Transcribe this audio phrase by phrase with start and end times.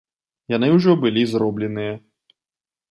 [0.53, 1.93] Яны ўжо былі зробленыя.